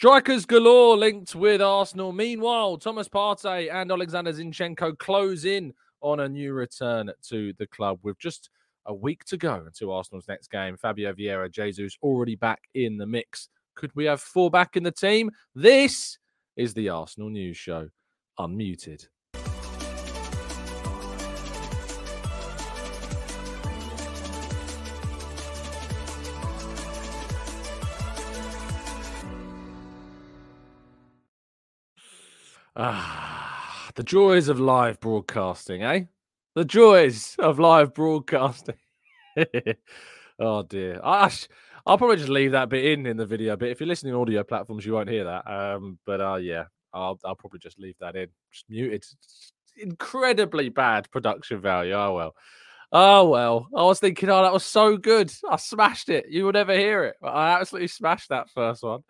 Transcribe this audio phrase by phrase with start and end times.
[0.00, 2.10] Strikers galore linked with Arsenal.
[2.10, 7.98] Meanwhile, Thomas Partey and Alexander Zinchenko close in on a new return to the club
[8.02, 8.48] with just
[8.86, 10.78] a week to go until Arsenal's next game.
[10.78, 13.50] Fabio Vieira, Jesus already back in the mix.
[13.74, 15.30] Could we have four back in the team?
[15.54, 16.16] This
[16.56, 17.90] is the Arsenal News Show,
[18.38, 19.06] unmuted.
[32.76, 36.04] Ah, the joys of live broadcasting, eh?
[36.54, 38.76] The joys of live broadcasting.
[40.38, 41.00] oh dear.
[41.02, 41.48] I, I sh-
[41.86, 44.44] I'll probably just leave that bit in in the video But If you're listening audio
[44.44, 45.50] platforms, you won't hear that.
[45.50, 48.28] Um, but uh, yeah, I'll I'll probably just leave that in.
[48.52, 49.04] Just muted.
[49.76, 51.94] Incredibly bad production value.
[51.94, 52.34] Oh well.
[52.92, 53.68] Oh well.
[53.76, 55.32] I was thinking, oh, that was so good.
[55.50, 56.26] I smashed it.
[56.28, 57.16] You would never hear it.
[57.20, 59.02] But I absolutely smashed that first one.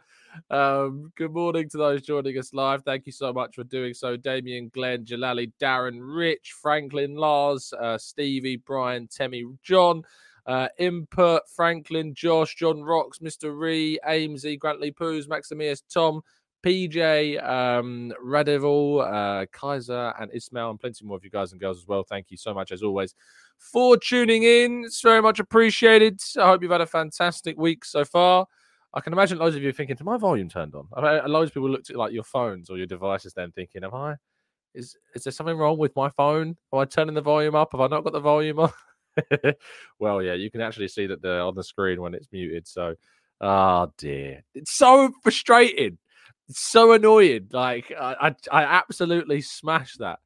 [0.51, 2.83] Um, good morning to those joining us live.
[2.85, 4.17] Thank you so much for doing so.
[4.17, 10.03] Damien, Glenn, Jalali, Darren, Rich, Franklin, Lars, uh, Stevie, Brian, Temmie, John,
[10.47, 13.57] uh, Input, Franklin, Josh, John Rocks, Mr.
[13.59, 16.23] Ree, Amesy, Grantley Poos, Maximius, Tom,
[16.65, 21.87] PJ, um, uh, Kaiser, and Ismail, and plenty more of you guys and girls as
[21.87, 22.03] well.
[22.03, 23.15] Thank you so much, as always,
[23.59, 24.85] for tuning in.
[24.85, 26.21] It's very much appreciated.
[26.39, 28.47] I hope you've had a fantastic week so far.
[28.93, 31.51] I can imagine loads of you thinking, "To my volume turned on?" I mean, loads
[31.51, 34.17] of people looked at like your phones or your devices, then thinking, "Am I?
[34.75, 36.57] Is is there something wrong with my phone?
[36.73, 37.71] Am I turning the volume up?
[37.73, 38.73] Have I not got the volume on?"
[39.99, 42.67] well, yeah, you can actually see that they're on the screen when it's muted.
[42.69, 42.95] So,
[43.41, 45.99] ah, oh dear, it's so frustrating.
[46.49, 47.49] It's so annoying.
[47.53, 50.19] Like I, I, I absolutely smash that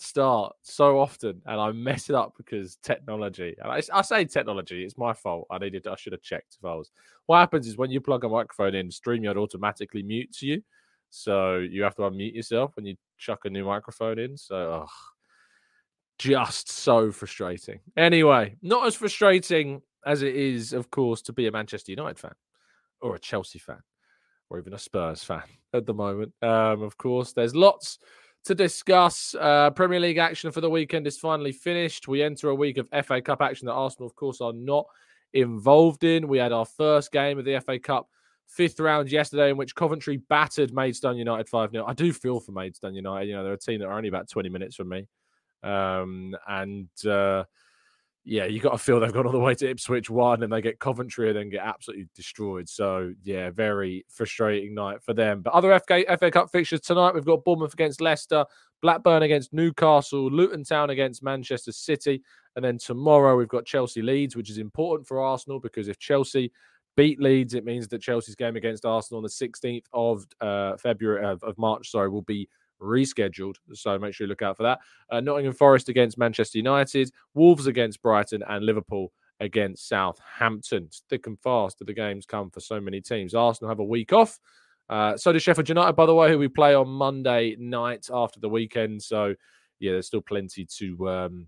[0.00, 3.54] start so often and I mess it up because technology.
[3.62, 5.46] And I, I, say technology, it's my fault.
[5.50, 6.90] I needed, I should have checked if I was.
[7.26, 10.62] What happens is when you plug a microphone in, StreamYard automatically mutes you.
[11.10, 14.36] So you have to unmute yourself when you chuck a new microphone in.
[14.36, 14.86] So,
[16.18, 17.80] just so frustrating.
[17.96, 22.34] Anyway, not as frustrating as it is, of course, to be a Manchester United fan
[23.00, 23.80] or a Chelsea fan
[24.48, 25.42] or even a Spurs fan
[25.74, 26.32] at the moment.
[26.42, 27.98] Um, of course, there's lots
[28.44, 29.34] to discuss.
[29.38, 32.08] Uh, Premier League action for the weekend is finally finished.
[32.08, 34.86] We enter a week of FA Cup action that Arsenal, of course, are not
[35.32, 36.28] involved in.
[36.28, 38.08] We had our first game of the FA Cup
[38.46, 41.84] fifth round yesterday, in which Coventry battered Maidstone United 5 0.
[41.86, 43.28] I do feel for Maidstone United.
[43.28, 45.06] You know, they're a team that are only about 20 minutes from me.
[45.62, 47.44] Um, and uh,
[48.24, 50.60] yeah, you got to feel they've gone all the way to Ipswich one and they
[50.60, 52.68] get Coventry and then get absolutely destroyed.
[52.68, 55.40] So, yeah, very frustrating night for them.
[55.40, 58.44] But other FA, FA Cup fixtures tonight, we've got Bournemouth against Leicester,
[58.82, 62.22] Blackburn against Newcastle, Luton Town against Manchester City.
[62.56, 66.52] And then tomorrow, we've got Chelsea Leeds, which is important for Arsenal because if Chelsea
[66.96, 71.24] beat Leeds, it means that Chelsea's game against Arsenal on the 16th of uh, February,
[71.24, 72.48] of, of March, sorry, will be
[72.80, 73.56] rescheduled.
[73.74, 74.80] So make sure you look out for that.
[75.10, 80.84] Uh, Nottingham Forest against Manchester United, Wolves against Brighton, and Liverpool against Southampton.
[80.84, 83.34] It's thick and fast do the games come for so many teams.
[83.34, 84.38] Arsenal have a week off.
[84.88, 88.40] Uh, so does Sheffield United, by the way, who we play on Monday night after
[88.40, 89.02] the weekend.
[89.02, 89.34] So
[89.78, 91.46] yeah, there's still plenty to um,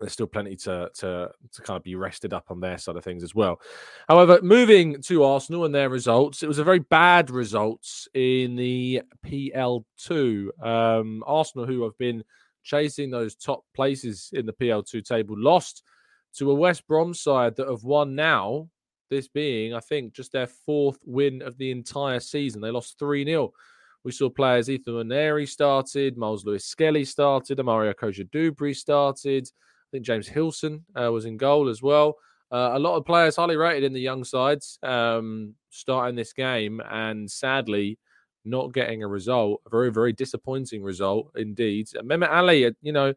[0.00, 3.04] there's still plenty to to to kind of be rested up on their side of
[3.04, 3.60] things as well.
[4.08, 9.02] However, moving to Arsenal and their results, it was a very bad results in the
[9.26, 10.64] PL2.
[10.64, 12.24] Um, Arsenal, who have been
[12.62, 15.82] chasing those top places in the PL2 table, lost
[16.34, 18.68] to a West Brom side that have won now
[19.10, 22.62] This being, I think, just their fourth win of the entire season.
[22.62, 23.52] They lost 3 0.
[24.04, 29.48] We saw players Ethan Nwaneri started, Myles Lewis Skelly started, Amario Cozier-Duberry started.
[29.92, 32.16] Think James Hillson uh, was in goal as well.
[32.50, 36.80] Uh, a lot of players highly rated in the young sides um, starting this game,
[36.90, 37.98] and sadly,
[38.44, 39.60] not getting a result.
[39.66, 41.88] A very, very disappointing result indeed.
[42.02, 43.14] Mehmet Ali, uh, you know,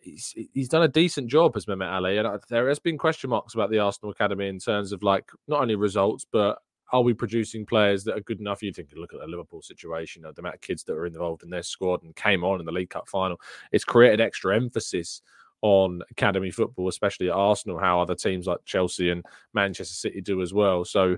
[0.00, 3.54] he's, he's done a decent job as Mehmet Ali, and there has been question marks
[3.54, 6.58] about the Arsenal academy in terms of like not only results but
[6.92, 8.62] are we producing players that are good enough?
[8.62, 11.50] You think look at the Liverpool situation, the amount of kids that are involved in
[11.50, 13.40] their squad and came on in the League Cup final.
[13.72, 15.20] It's created extra emphasis
[15.62, 19.24] on academy football, especially at Arsenal, how other teams like Chelsea and
[19.54, 20.84] Manchester City do as well.
[20.84, 21.16] So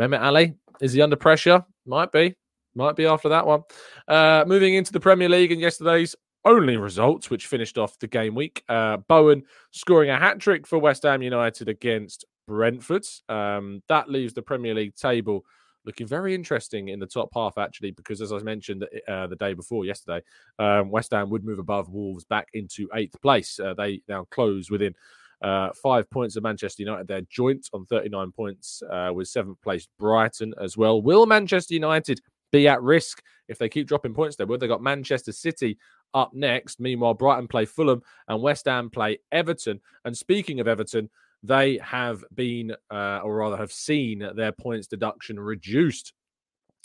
[0.00, 1.64] Mehmet Ali, is he under pressure?
[1.86, 2.34] Might be.
[2.74, 3.62] Might be after that one.
[4.06, 6.14] Uh, moving into the Premier League and yesterday's
[6.44, 8.62] only results, which finished off the game week.
[8.68, 9.42] Uh, Bowen
[9.72, 13.04] scoring a hat trick for West Ham United against Brentford.
[13.28, 15.44] Um, that leaves the Premier League table
[15.86, 19.54] looking very interesting in the top half, actually, because as I mentioned uh, the day
[19.54, 20.22] before, yesterday,
[20.58, 23.58] um, West Ham would move above Wolves back into eighth place.
[23.58, 24.94] Uh, they now close within
[25.42, 27.06] uh, five points of Manchester United.
[27.06, 31.00] They're joint on 39 points uh, with seventh place Brighton as well.
[31.00, 32.20] Will Manchester United
[32.52, 34.60] be at risk if they keep dropping points They would.
[34.60, 35.78] they've got Manchester City
[36.14, 36.80] up next.
[36.80, 39.80] Meanwhile, Brighton play Fulham and West Ham play Everton.
[40.04, 41.10] And speaking of Everton,
[41.42, 46.12] they have been, uh, or rather, have seen their points deduction reduced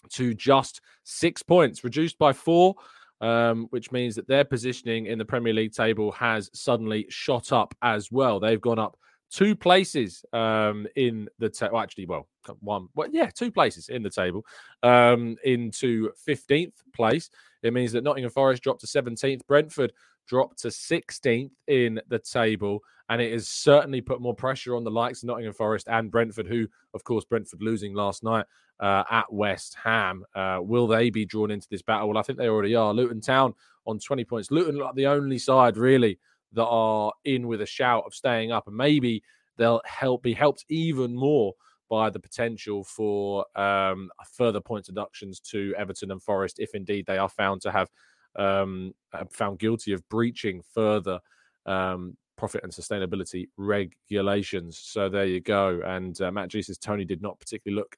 [0.09, 2.75] to just six points, reduced by four,
[3.21, 7.75] um, which means that their positioning in the Premier League table has suddenly shot up
[7.81, 8.39] as well.
[8.39, 8.97] They've gone up
[9.31, 11.73] two places um, in the table.
[11.73, 12.27] Well, actually, well,
[12.59, 14.45] one, well, yeah, two places in the table
[14.83, 17.29] um, into 15th place.
[17.63, 19.93] It means that Nottingham Forest dropped to 17th, Brentford
[20.27, 22.79] dropped to 16th in the table,
[23.09, 26.47] and it has certainly put more pressure on the likes of Nottingham Forest and Brentford,
[26.47, 28.45] who, of course, Brentford losing last night
[28.79, 30.23] uh, at West Ham.
[30.35, 32.09] Uh, will they be drawn into this battle?
[32.09, 32.93] Well, I think they already are.
[32.93, 33.53] Luton Town
[33.85, 34.51] on 20 points.
[34.51, 36.19] Luton like the only side really
[36.53, 39.23] that are in with a shout of staying up, and maybe
[39.57, 41.53] they'll help be helped even more
[41.89, 47.17] by the potential for um, further point deductions to Everton and Forest if indeed they
[47.17, 47.89] are found to have
[48.37, 48.93] um,
[49.29, 51.19] found guilty of breaching further
[51.65, 54.79] um, profit and sustainability regulations.
[54.79, 55.81] So there you go.
[55.85, 57.97] And uh, Matt G says Toney did not particularly look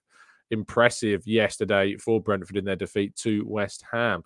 [0.52, 4.24] impressive yesterday for Brentford in their defeat to West Ham.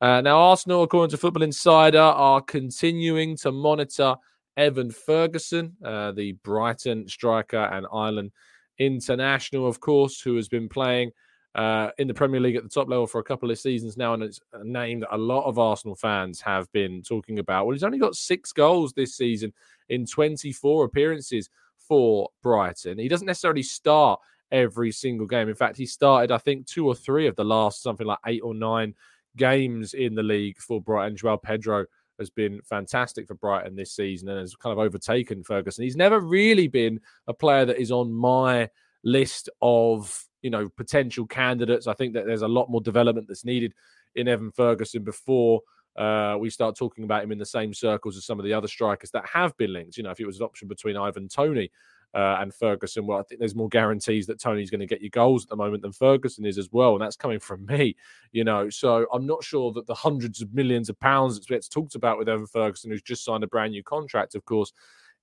[0.00, 4.14] Uh, now, Arsenal, according to Football Insider, are continuing to monitor
[4.56, 8.32] Evan Ferguson, uh, the Brighton striker and Ireland
[8.78, 11.12] international, of course, who has been playing
[11.54, 14.12] uh, in the Premier League at the top level for a couple of seasons now,
[14.12, 17.64] and it's a name that a lot of Arsenal fans have been talking about.
[17.64, 19.54] Well, he's only got six goals this season
[19.88, 22.98] in 24 appearances for Brighton.
[22.98, 24.20] He doesn't necessarily start
[24.52, 25.48] every single game.
[25.48, 28.42] In fact, he started, I think, two or three of the last something like eight
[28.42, 28.94] or nine
[29.36, 31.16] games in the league for Brighton.
[31.16, 31.86] Joao Pedro
[32.18, 35.84] has been fantastic for Brighton this season and has kind of overtaken Ferguson.
[35.84, 38.70] He's never really been a player that is on my
[39.04, 41.86] list of you know potential candidates.
[41.86, 43.74] I think that there's a lot more development that's needed
[44.14, 45.60] in Evan Ferguson before
[45.96, 48.68] uh, we start talking about him in the same circles as some of the other
[48.68, 49.96] strikers that have been linked.
[49.96, 51.70] You know, if it was an option between Ivan Toney
[52.16, 55.10] uh, and Ferguson, well, I think there's more guarantees that Toney's going to get you
[55.10, 57.94] goals at the moment than Ferguson is as well, and that's coming from me.
[58.32, 61.68] You know, so I'm not sure that the hundreds of millions of pounds that gets
[61.68, 64.72] talked about with Evan Ferguson, who's just signed a brand new contract, of course,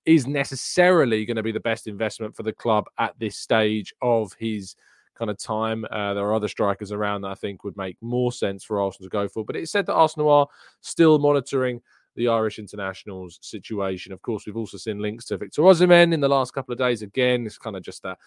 [0.05, 4.31] is necessarily going to be the best investment for the club at this stage of
[4.33, 4.75] his
[5.15, 5.85] kind of time.
[5.89, 9.09] Uh, there are other strikers around that I think would make more sense for Arsenal
[9.09, 9.43] to go for.
[9.43, 10.47] But it said that Arsenal are
[10.81, 11.81] still monitoring
[12.15, 14.13] the Irish internationals situation.
[14.13, 17.01] Of course, we've also seen links to Victor Osimhen in the last couple of days.
[17.01, 18.17] Again, it's kind of just that,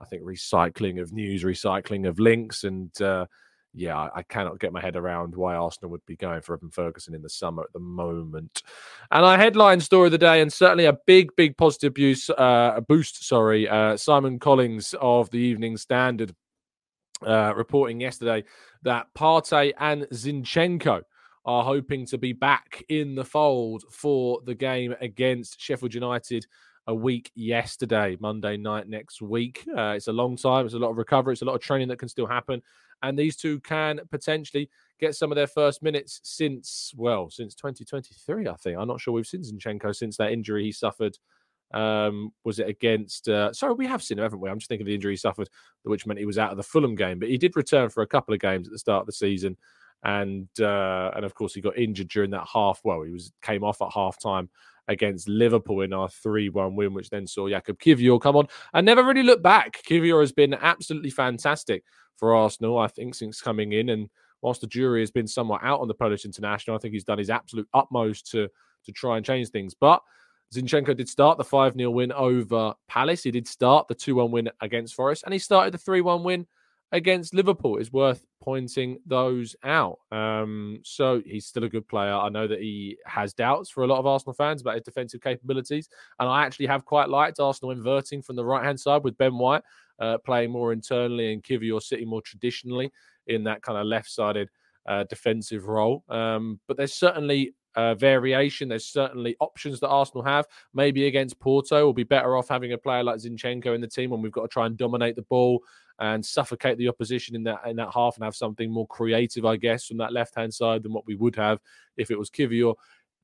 [0.00, 2.64] I think, recycling of news, recycling of links.
[2.64, 3.26] And uh,
[3.76, 7.14] yeah, I, cannot get my head around why Arsenal would be going for Evan Ferguson
[7.14, 8.62] in the summer at the moment.
[9.10, 12.80] And our headline story of the day, and certainly a big, big positive boost, uh,
[12.88, 16.34] boost sorry, uh, Simon Collins of the Evening Standard
[17.24, 18.44] uh, reporting yesterday
[18.82, 21.02] that Partey and Zinchenko
[21.46, 26.46] are hoping to be back in the fold for the game against Sheffield United
[26.88, 29.64] a week yesterday, Monday night next week.
[29.76, 30.66] Uh, it's a long time.
[30.66, 31.32] It's a lot of recovery.
[31.32, 32.62] It's a lot of training that can still happen
[33.02, 38.48] and these two can potentially get some of their first minutes since well since 2023
[38.48, 41.16] i think i'm not sure we've seen zinchenko since that injury he suffered
[41.74, 44.84] um was it against uh sorry we have seen him haven't we i'm just thinking
[44.84, 45.48] of the injury he suffered
[45.82, 48.06] which meant he was out of the fulham game but he did return for a
[48.06, 49.56] couple of games at the start of the season
[50.06, 53.64] and uh and of course he got injured during that half well he was came
[53.64, 54.48] off at half time
[54.88, 58.86] against Liverpool in our 3 1 win, which then saw Jakub Kiwior come on and
[58.86, 59.82] never really look back.
[59.88, 61.84] Kiwior has been absolutely fantastic
[62.16, 63.90] for Arsenal, I think, since coming in.
[63.90, 64.08] And
[64.42, 67.18] whilst the jury has been somewhat out on the Polish international, I think he's done
[67.18, 68.48] his absolute utmost to,
[68.84, 69.74] to try and change things.
[69.74, 70.02] But
[70.54, 73.24] Zinchenko did start the 5 0 win over Palace.
[73.24, 76.22] He did start the 2 1 win against Forest, and he started the 3 1
[76.22, 76.46] win
[76.92, 77.78] against Liverpool.
[77.78, 79.98] It's worth pointing those out.
[80.12, 82.12] Um, so he's still a good player.
[82.12, 85.20] I know that he has doubts for a lot of Arsenal fans about his defensive
[85.20, 85.88] capabilities,
[86.20, 89.36] and I actually have quite liked Arsenal inverting from the right hand side with Ben
[89.36, 89.62] White
[89.98, 92.92] uh, playing more internally and Kiwior sitting more traditionally
[93.26, 94.48] in that kind of left sided
[94.86, 96.04] uh, defensive role.
[96.08, 98.68] Um, but there's certainly uh, variation.
[98.68, 100.46] There's certainly options that Arsenal have.
[100.74, 104.10] Maybe against Porto, we'll be better off having a player like Zinchenko in the team
[104.10, 105.62] when we've got to try and dominate the ball
[105.98, 109.56] and suffocate the opposition in that in that half and have something more creative, I
[109.56, 111.60] guess, from that left hand side than what we would have
[111.96, 112.74] if it was Kiwior.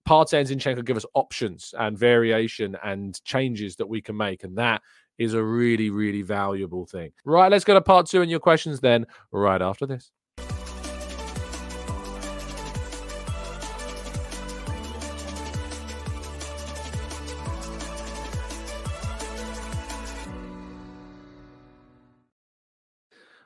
[0.08, 4.58] Partey and Zinchenko give us options and variation and changes that we can make, and
[4.58, 4.82] that
[5.18, 7.12] is a really, really valuable thing.
[7.24, 10.10] Right, let's go to part two and your questions then right after this.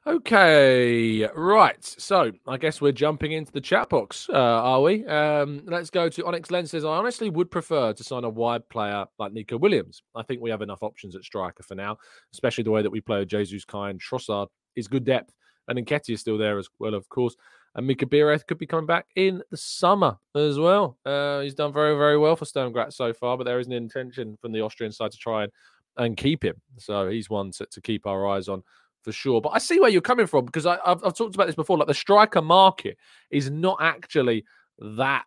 [0.06, 1.84] Okay, right.
[1.84, 5.04] So I guess we're jumping into the chat box, uh, are we?
[5.04, 8.68] Um, let's go to Onyx Lens says, I honestly would prefer to sign a wide
[8.68, 10.02] player like Neco Williams.
[10.14, 11.96] I think we have enough options at striker for now,
[12.32, 14.00] especially the way that we play with Jesus Kind.
[14.00, 14.46] Trossard
[14.76, 15.34] is good depth,
[15.66, 17.34] and Nketiah is still there as well, of course.
[17.74, 20.98] And Mika Biereth could be coming back in the summer as well.
[21.04, 23.72] Uh, he's done very, very well for Sturm Graz so far, but there is an
[23.72, 25.52] intention from the Austrian side to try and,
[25.96, 26.54] and keep him.
[26.78, 28.62] So he's one to, to keep our eyes on
[29.06, 29.40] for sure.
[29.40, 31.78] But I see where you're coming from because I, have I've talked about this before.
[31.78, 32.98] Like the striker market
[33.30, 34.44] is not actually
[34.80, 35.26] that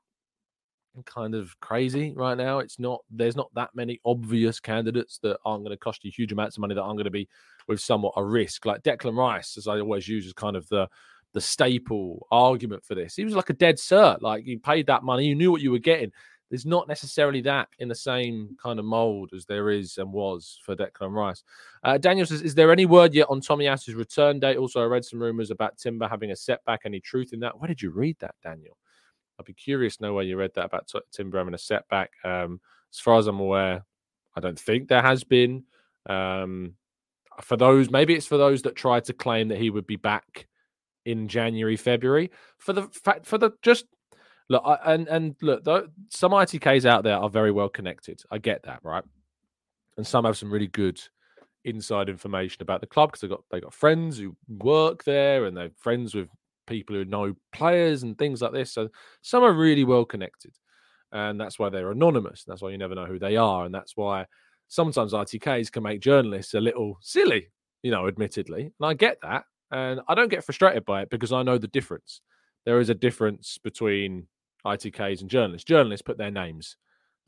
[1.05, 2.59] kind of crazy right now.
[2.59, 2.99] It's not.
[3.09, 6.61] There's not that many obvious candidates that aren't going to cost you huge amounts of
[6.61, 7.29] money that aren't going to be
[7.69, 8.65] with somewhat a risk.
[8.65, 10.89] Like Declan Rice, as I always use as kind of the
[11.33, 13.15] the staple argument for this.
[13.15, 14.21] He was like a dead cert.
[14.21, 16.11] Like you paid that money, you knew what you were getting
[16.49, 20.59] there's not necessarily that in the same kind of mold as there is and was
[20.63, 21.43] for Declan Rice.
[21.83, 24.57] Uh, Daniel says, Is there any word yet on Tomiyasu's return date?
[24.57, 26.81] Also, I read some rumors about Timber having a setback.
[26.85, 27.59] Any truth in that?
[27.59, 28.77] Where did you read that, Daniel?
[29.39, 32.11] I'd be curious to know where you read that about t- Timber having a setback.
[32.23, 32.59] Um,
[32.91, 33.85] as far as I'm aware,
[34.35, 35.63] I don't think there has been.
[36.09, 36.73] Um,
[37.41, 40.47] for those, maybe it's for those that tried to claim that he would be back
[41.05, 42.31] in January, February.
[42.57, 43.85] For the fact, for the just
[44.49, 48.21] Look, I, and and look, though, some ITKs out there are very well connected.
[48.31, 49.03] I get that, right?
[49.97, 50.99] And some have some really good
[51.65, 55.55] inside information about the club because they got they got friends who work there and
[55.55, 56.29] they're friends with
[56.65, 58.71] people who know players and things like this.
[58.71, 58.89] So
[59.21, 60.53] some are really well connected,
[61.11, 62.43] and that's why they're anonymous.
[62.43, 64.25] That's why you never know who they are, and that's why
[64.67, 67.49] sometimes ITKs can make journalists a little silly,
[67.83, 68.71] you know, admittedly.
[68.79, 71.67] And I get that, and I don't get frustrated by it because I know the
[71.67, 72.21] difference.
[72.65, 74.27] There is a difference between
[74.65, 75.65] ITKs and journalists.
[75.65, 76.75] Journalists put their names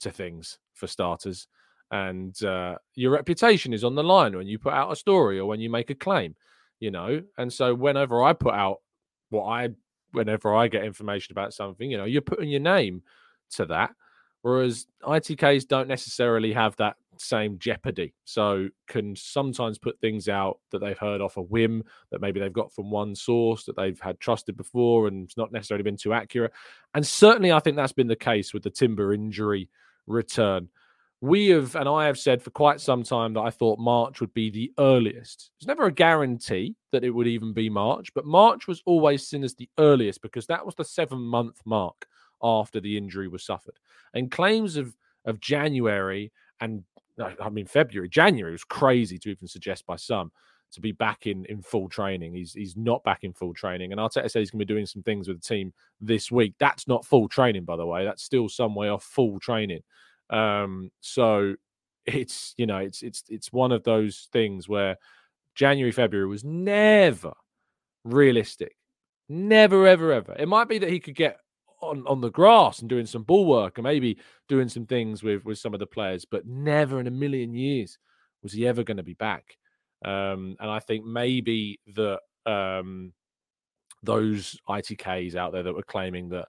[0.01, 1.47] to things for starters,
[1.91, 5.45] and uh, your reputation is on the line when you put out a story or
[5.45, 6.35] when you make a claim,
[6.79, 7.21] you know.
[7.38, 8.77] And so, whenever I put out
[9.29, 9.69] what I,
[10.11, 13.03] whenever I get information about something, you know, you're putting your name
[13.51, 13.91] to that.
[14.41, 18.13] Whereas ITKs don't necessarily have that same jeopardy.
[18.25, 22.51] So can sometimes put things out that they've heard off a whim that maybe they've
[22.51, 26.13] got from one source that they've had trusted before and it's not necessarily been too
[26.13, 26.53] accurate.
[26.94, 29.70] And certainly I think that's been the case with the Timber injury
[30.08, 30.70] return.
[31.22, 34.34] We have, and I have said for quite some time that I thought March would
[34.34, 35.51] be the earliest.
[35.58, 39.44] It's never a guarantee that it would even be March, but March was always seen
[39.44, 42.08] as the earliest because that was the seven month mark
[42.41, 43.77] after the injury was suffered.
[44.15, 46.84] And claims of of January and
[47.22, 50.32] I mean February, January was crazy to even suggest by some
[50.72, 52.34] to be back in in full training.
[52.34, 54.86] He's he's not back in full training, and Arteta said he's going to be doing
[54.86, 56.56] some things with the team this week.
[56.60, 58.06] That's not full training, by the way.
[58.06, 59.82] That's still some way off full training.
[60.30, 61.56] Um, so
[62.06, 64.98] it's you know it's it's it's one of those things where
[65.56, 67.34] January February was never
[68.04, 68.75] realistic,
[69.30, 70.36] never ever ever.
[70.38, 71.38] It might be that he could get
[71.81, 75.43] on, on the grass and doing some ball work and maybe doing some things with
[75.45, 77.97] with some of the players, but never in a million years
[78.43, 79.57] was he ever going to be back.
[80.03, 83.13] Um, and I think maybe that um,
[84.03, 86.47] those ITKs out there that were claiming that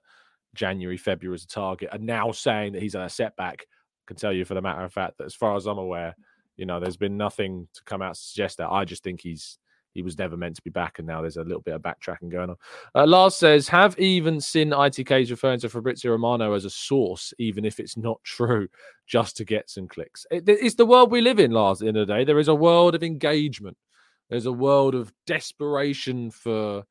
[0.55, 3.61] January, February was a target are now saying that he's at a setback.
[3.61, 6.15] I can tell you for the matter of fact that as far as I'm aware,
[6.57, 8.69] you know, there's been nothing to come out to suggest that.
[8.69, 9.57] I just think he's
[9.93, 12.29] he was never meant to be back, and now there's a little bit of backtracking
[12.29, 12.55] going on.
[12.95, 17.65] Uh, Lars says, "Have even seen ITKs referring to Fabrizio Romano as a source, even
[17.65, 18.67] if it's not true,
[19.07, 21.81] just to get some clicks." It, it's the world we live in, Lars.
[21.81, 23.77] At the end of the day, there is a world of engagement.
[24.29, 26.83] There's a world of desperation for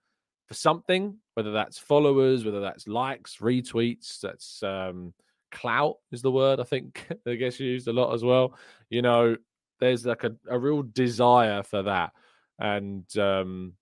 [0.46, 5.14] for something, whether that's followers, whether that's likes, retweets, that's um,
[5.50, 8.54] clout is the word I think I guess used a lot as well.
[8.90, 9.36] You know,
[9.80, 12.12] there's like a, a real desire for that
[12.58, 13.74] and um,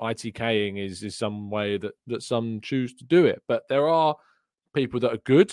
[0.00, 3.42] ITKing is is some way that that some choose to do it.
[3.48, 4.16] But there are
[4.74, 5.52] people that are good,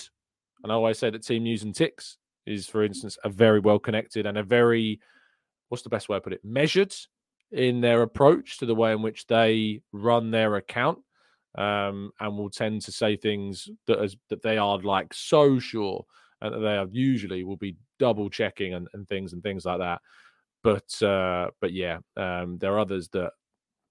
[0.62, 3.78] and I always say that Team News and Ticks is, for instance, a very well
[3.78, 5.00] connected and a very
[5.68, 6.94] what's the best way to put it measured
[7.50, 10.98] in their approach to the way in which they run their account.
[11.56, 16.04] Um, and will tend to say things that as that they are like so sure
[16.42, 19.78] and that they are usually will be double checking and, and things and things like
[19.78, 20.00] that.
[20.62, 23.32] But uh, but yeah, um, there are others that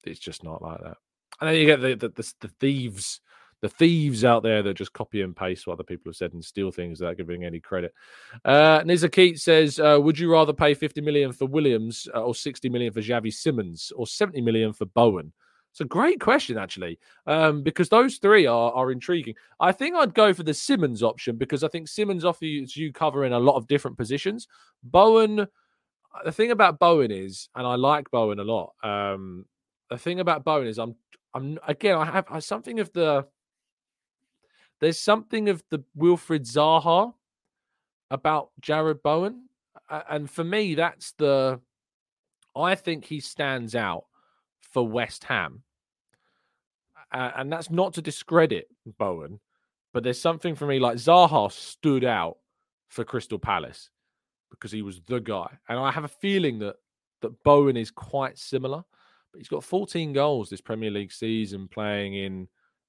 [0.03, 0.97] it's just not like that.
[1.41, 3.21] And then you get the the, the, the thieves,
[3.61, 6.43] the thieves out there that just copy and paste what other people have said and
[6.43, 7.93] steal things without giving any credit.
[8.43, 12.35] Uh, Niza Keat says, uh, "Would you rather pay 50 million for Williams uh, or
[12.35, 15.31] 60 million for Xavi Simons or 70 million for Bowen?"
[15.75, 19.35] It's a great question, actually, um, because those three are, are intriguing.
[19.59, 23.25] I think I'd go for the Simons option because I think Simons offers you cover
[23.25, 24.47] in a lot of different positions.
[24.83, 25.45] Bowen
[26.23, 28.73] the thing about Bowen is, and I like Bowen a lot.
[28.83, 29.45] Um,
[29.89, 30.95] the thing about Bowen is, I'm,
[31.33, 33.25] I'm again, I have I, something of the.
[34.81, 37.13] There's something of the Wilfried Zaha
[38.11, 39.47] about Jarrod Bowen,
[39.89, 41.59] and for me, that's the.
[42.55, 44.05] I think he stands out
[44.61, 45.63] for West Ham,
[47.11, 48.67] uh, and that's not to discredit
[48.97, 49.39] Bowen,
[49.93, 52.37] but there's something for me like Zaha stood out
[52.89, 53.89] for Crystal Palace
[54.49, 55.57] because he was the guy.
[55.69, 56.75] And I have a feeling that
[57.21, 58.83] that Bowen is quite similar,
[59.31, 62.47] but he's got 14 goals this Premier League season playing in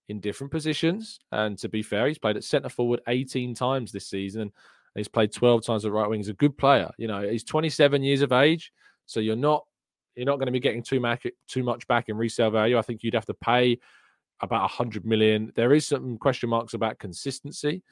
[0.09, 1.19] in different positions.
[1.33, 4.43] And to be fair, he's played at centre forward 18 times this season.
[4.43, 4.53] And
[4.95, 6.21] he's played 12 times at right wing.
[6.21, 6.91] He's a good player.
[6.97, 8.73] You know, he's 27 years of age,
[9.07, 9.65] so you're not
[10.15, 12.79] you're not going to be getting too much too much back in resale value.
[12.79, 13.79] I think you'd have to pay
[14.41, 15.53] about 100 million.
[15.55, 17.83] There is some question marks about consistency.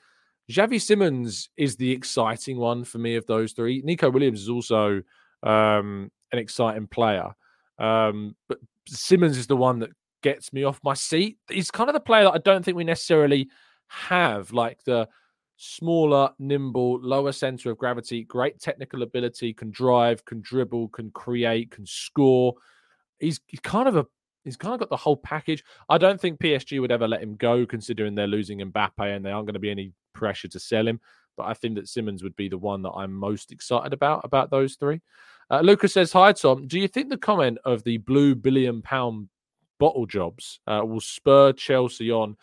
[0.50, 3.80] Xavi Simons is the exciting one for me of those three.
[3.84, 5.02] Nico Williams is also
[5.42, 7.34] um, an exciting player,
[7.78, 9.90] um, but Simons is the one that
[10.22, 11.38] gets me off my seat.
[11.48, 13.48] He's kind of the player that I don't think we necessarily
[13.88, 15.08] have, like the
[15.56, 21.70] smaller, nimble, lower center of gravity, great technical ability, can drive, can dribble, can create,
[21.70, 22.54] can score.
[23.18, 24.06] He's, he's kind of a
[24.44, 25.64] he's kind of got the whole package.
[25.88, 29.30] I don't think PSG would ever let him go, considering they're losing Mbappe and they
[29.30, 31.00] aren't going to be any pressure to sell him.
[31.36, 34.50] But I think that Simons would be the one that I'm most excited about about
[34.50, 35.00] those three.
[35.50, 39.28] Uh, Lucas says, "Hi Tom, do you think the comment of the blue billion pound
[39.80, 42.36] bottle jobs uh, will spur Chelsea on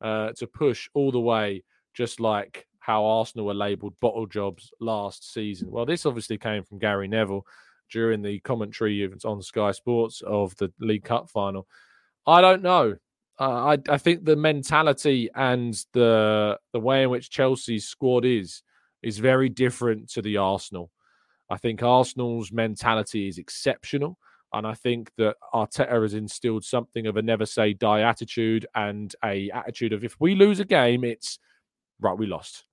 [0.00, 5.30] uh, to push all the way, just like how Arsenal were labelled bottle jobs last
[5.32, 7.46] season?" Well, this obviously came from Gary Neville
[7.90, 11.66] during the commentary on Sky Sports of the League Cup final.
[12.26, 12.96] I don't know.
[13.40, 18.62] Uh, I, I think the mentality and the the way in which Chelsea's squad is
[19.02, 20.90] is very different to the Arsenal.
[21.50, 24.18] I think Arsenal's mentality is exceptional.
[24.52, 29.14] And I think that Arteta has instilled something of a never say die attitude and
[29.22, 31.38] a attitude of if we lose a game, it's
[32.00, 32.64] right, we lost.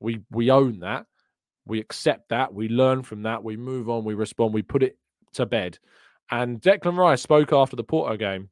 [0.00, 1.06] We we own that.
[1.66, 2.52] We accept that.
[2.52, 3.42] We learn from that.
[3.42, 4.04] We move on.
[4.04, 4.54] We respond.
[4.54, 4.98] We put it
[5.34, 5.78] to bed.
[6.30, 8.50] And Declan Rice spoke after the Porto game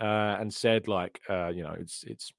[0.00, 2.32] uh, and said, like, uh, you know, it's it's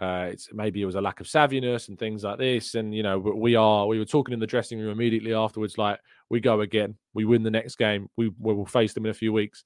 [0.00, 2.74] uh, it's maybe it was a lack of savviness and things like this.
[2.74, 6.00] And you know, we are we were talking in the dressing room immediately afterwards, like,
[6.30, 6.96] we go again.
[7.12, 8.08] We win the next game.
[8.16, 9.64] We, we will face them in a few weeks.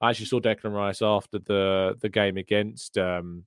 [0.00, 3.44] I actually saw Declan Rice after the the game against um,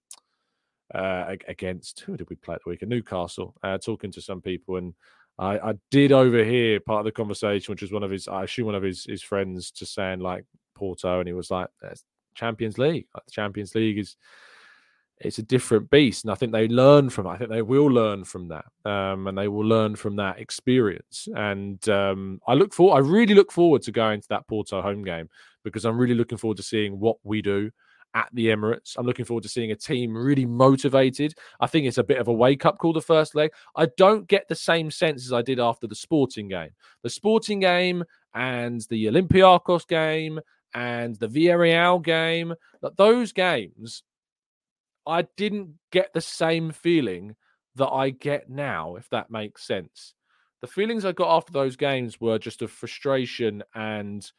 [0.94, 2.82] uh, against who did we play the week?
[2.84, 3.56] Newcastle.
[3.64, 4.94] Uh, talking to some people and
[5.40, 8.68] I, I did overhear part of the conversation, which was one of his, I assume
[8.68, 11.68] one of his his friends, just saying like Porto, and he was like,
[12.36, 13.08] Champions League.
[13.14, 14.16] Like the Champions League is
[15.20, 17.28] it's a different beast, and I think they learn from.
[17.28, 21.28] I think they will learn from that, um, and they will learn from that experience.
[21.36, 25.04] And um, I look for, I really look forward to going to that Porto home
[25.04, 25.30] game
[25.64, 27.72] because I'm really looking forward to seeing what we do
[28.14, 28.96] at the Emirates.
[28.98, 31.36] I'm looking forward to seeing a team really motivated.
[31.60, 33.52] I think it's a bit of a wake up call the first leg.
[33.76, 36.72] I don't get the same sense as I did after the sporting game.
[37.02, 40.40] The sporting game and the Olympiacos game
[40.74, 44.04] and the Villarreal game, that those games,
[45.06, 47.36] I didn't get the same feeling
[47.76, 50.14] that I get now, if that makes sense.
[50.62, 54.32] The feelings I got after those games were just of frustration and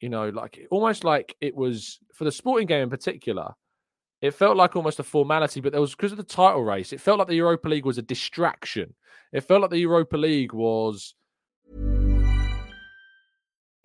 [0.00, 3.52] you know, like almost like it was for the sporting game in particular.
[4.22, 6.92] It felt like almost a formality, but there was because of the title race.
[6.92, 8.94] It felt like the Europa League was a distraction.
[9.32, 11.14] It felt like the Europa League was.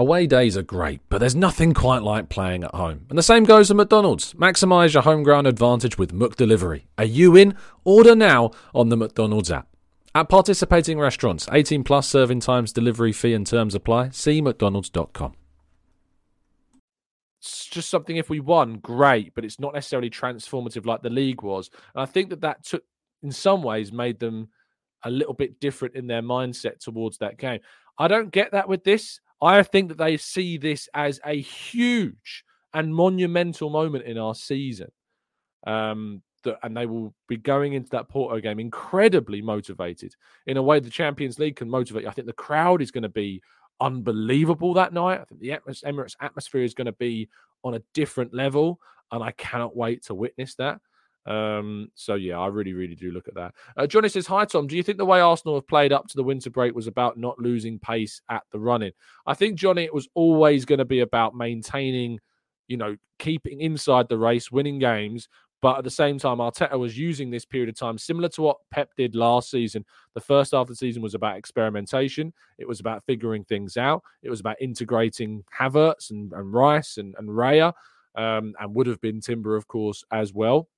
[0.00, 3.06] Away days are great, but there's nothing quite like playing at home.
[3.10, 4.32] And the same goes to McDonald's.
[4.34, 6.82] Maximise your home ground advantage with McDelivery.
[6.96, 7.56] Are you in?
[7.82, 9.66] Order now on the McDonald's app.
[10.14, 14.10] At participating restaurants, 18 plus serving times, delivery fee and terms apply.
[14.10, 15.32] See McDonald's.com.
[17.40, 21.42] It's just something if we won, great, but it's not necessarily transformative like the league
[21.42, 21.70] was.
[21.96, 22.84] And I think that that took,
[23.24, 24.50] in some ways, made them
[25.02, 27.58] a little bit different in their mindset towards that game.
[27.98, 29.18] I don't get that with this.
[29.40, 34.90] I think that they see this as a huge and monumental moment in our season.
[35.66, 40.14] Um, that, and they will be going into that Porto game incredibly motivated
[40.46, 42.06] in a way the Champions League can motivate.
[42.06, 43.42] I think the crowd is going to be
[43.80, 45.20] unbelievable that night.
[45.20, 47.28] I think the Emirates atmosphere is going to be
[47.64, 50.80] on a different level, and I cannot wait to witness that.
[51.28, 53.54] Um, so yeah, I really, really do look at that.
[53.76, 56.16] Uh, Johnny says, "Hi Tom, do you think the way Arsenal have played up to
[56.16, 58.92] the winter break was about not losing pace at the running?
[59.26, 62.18] I think Johnny, it was always going to be about maintaining,
[62.66, 65.28] you know, keeping inside the race, winning games."
[65.60, 68.58] But at the same time, Arteta was using this period of time similar to what
[68.70, 69.84] Pep did last season.
[70.14, 72.32] The first half of the season was about experimentation.
[72.58, 74.04] It was about figuring things out.
[74.22, 77.72] It was about integrating Havertz and, and Rice and, and Raya,
[78.14, 80.68] um, and would have been Timber, of course, as well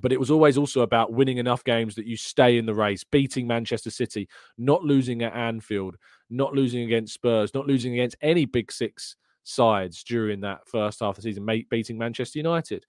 [0.00, 3.04] but it was always also about winning enough games that you stay in the race,
[3.04, 5.96] beating Manchester City, not losing at Anfield,
[6.30, 11.16] not losing against Spurs, not losing against any big six sides during that first half
[11.16, 12.86] of the season, beating Manchester United.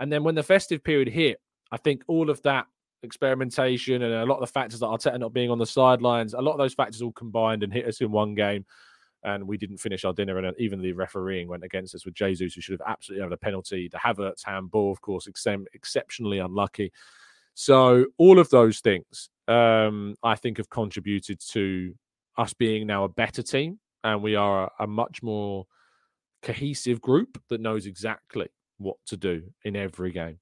[0.00, 2.66] And then when the festive period hit, I think all of that
[3.02, 6.40] experimentation and a lot of the factors that Arteta not being on the sidelines, a
[6.40, 8.64] lot of those factors all combined and hit us in one game
[9.24, 10.38] and we didn't finish our dinner.
[10.38, 13.36] And even the refereeing went against us with Jesus, who should have absolutely had a
[13.36, 13.88] penalty.
[13.88, 16.92] The Havertz handball, of course, ex- exceptionally unlucky.
[17.54, 21.94] So all of those things, um, I think, have contributed to
[22.36, 25.66] us being now a better team, and we are a, a much more
[26.42, 28.46] cohesive group that knows exactly
[28.78, 30.38] what to do in every game.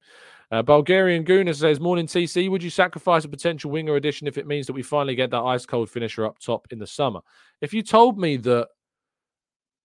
[0.50, 4.46] Uh, Bulgarian Guna says, Morning TC, would you sacrifice a potential winger addition if it
[4.46, 7.20] means that we finally get that ice cold finisher up top in the summer?
[7.60, 8.68] If you told me that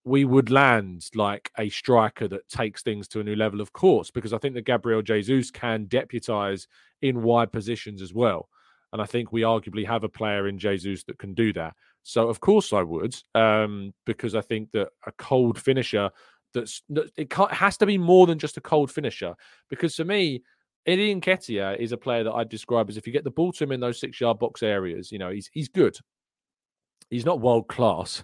[0.03, 4.11] we would land like a striker that takes things to a new level, of course,
[4.11, 6.67] because I think that Gabriel Jesus can deputize
[7.01, 8.49] in wide positions as well.
[8.93, 11.75] And I think we arguably have a player in Jesus that can do that.
[12.03, 16.09] So, of course, I would, um, because I think that a cold finisher
[16.53, 16.81] that's
[17.17, 19.35] it can't, has to be more than just a cold finisher.
[19.69, 20.43] Because for me,
[20.85, 23.63] Eddie Nketiah is a player that I'd describe as if you get the ball to
[23.63, 25.97] him in those six yard box areas, you know, he's he's good.
[27.09, 28.23] He's not world class,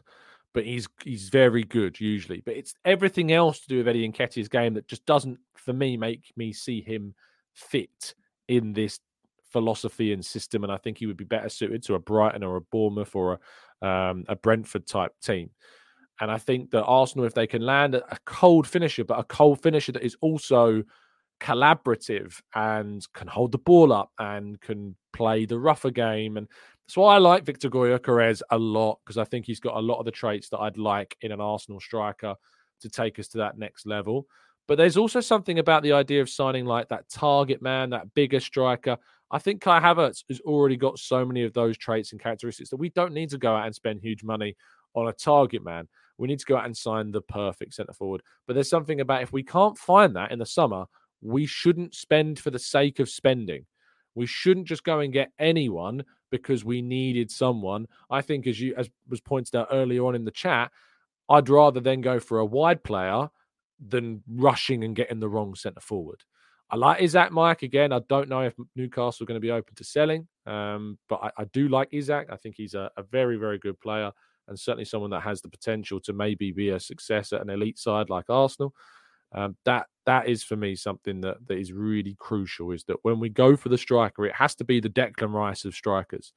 [0.54, 2.42] but he's he's very good usually.
[2.46, 5.98] But it's everything else to do with Eddie Nketiah's game that just doesn't, for me,
[5.98, 7.14] make me see him
[7.54, 8.16] fit
[8.48, 9.00] in this
[9.52, 10.64] philosophy and system.
[10.64, 13.40] And I think he would be better suited to a Brighton or a Bournemouth or
[13.82, 15.52] a, um, a Brentford type team.
[16.20, 19.62] And I think that Arsenal, if they can land a cold finisher, but a cold
[19.62, 20.84] finisher that is also
[21.40, 26.38] collaborative and can hold the ball up and can play the rougher game.
[26.38, 26.48] And
[26.88, 30.00] that's why I like Viktor Gyökeres a lot because I think he's got a lot
[30.00, 32.36] of the traits that I'd like in an Arsenal striker
[32.82, 34.28] to take us to that next level.
[34.68, 38.40] But there's also something about the idea of signing like that target man, that bigger
[38.40, 38.98] striker.
[39.32, 42.78] I think Kai Havertz has already got so many of those traits and characteristics that
[42.78, 44.56] we don't need to go out and spend huge money
[44.94, 45.88] on a target man.
[46.18, 48.22] We need to go out and sign the perfect centre forward.
[48.46, 50.86] But there's something about if we can't find that in the summer,
[51.22, 53.66] we shouldn't spend for the sake of spending.
[54.16, 57.88] We shouldn't just go and get anyone because we needed someone.
[58.10, 60.72] I think, as you as was pointed out earlier on in the chat,
[61.30, 63.30] I'd rather then go for a wide player
[63.86, 66.24] than rushing and getting the wrong centre forward.
[66.70, 67.94] I like Isak Mike again.
[67.94, 71.42] I don't know if Newcastle are going to be open to selling, um, but I,
[71.42, 72.28] I, do like Isak.
[72.30, 74.12] I think he's a, a very, very good player
[74.48, 77.80] and certainly someone that has the potential to maybe be a success at an elite
[77.80, 78.74] side like Arsenal.
[79.34, 82.72] Um, that that is for me something that, that is really crucial.
[82.72, 85.66] Is that when we go for the striker, it has to be the Declan Rice
[85.66, 86.34] of strikers.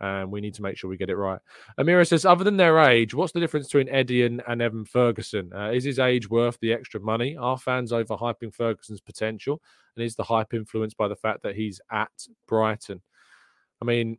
[0.00, 1.40] and we need to make sure we get it right.
[1.78, 5.50] Amira says, other than their age, what's the difference between Eddie and, and Evan Ferguson?
[5.54, 7.36] Uh, is his age worth the extra money?
[7.36, 9.62] Are fans overhyping Ferguson's potential?
[9.96, 12.10] And is the hype influenced by the fact that he's at
[12.48, 13.00] Brighton?
[13.80, 14.18] I mean,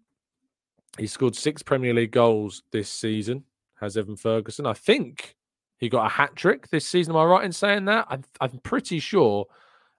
[0.98, 3.44] he scored six Premier League goals this season,
[3.80, 4.66] has Evan Ferguson.
[4.66, 5.36] I think
[5.78, 7.14] he got a hat trick this season.
[7.14, 8.08] Am I right in saying that?
[8.10, 9.46] I'm, I'm pretty sure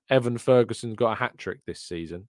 [0.08, 2.28] Evan Ferguson got a hat trick this season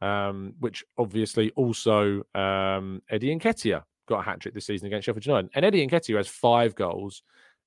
[0.00, 5.26] um, which obviously also um, Eddie Nketiah got a hat trick this season against Sheffield
[5.26, 5.50] United.
[5.54, 7.22] And Eddie Nketiah has five goals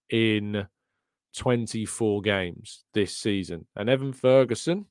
[0.09, 0.67] in
[1.37, 3.65] 24 games this season.
[3.75, 4.85] And Evan Ferguson,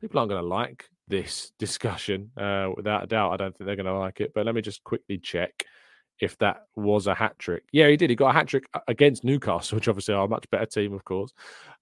[0.00, 3.32] people aren't going to like this discussion uh, without a doubt.
[3.32, 4.32] I don't think they're going to like it.
[4.34, 5.66] But let me just quickly check
[6.20, 7.64] if that was a hat trick.
[7.72, 8.10] Yeah, he did.
[8.10, 11.04] He got a hat trick against Newcastle, which obviously are a much better team, of
[11.04, 11.32] course.